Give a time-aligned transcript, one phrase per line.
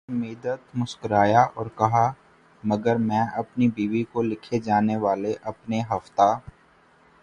[0.09, 2.05] Schmidt مسکرایا اور کہا
[2.63, 6.29] مگر میں اپنی بیوی کو لکھے جانے والے اپنے ہفتہ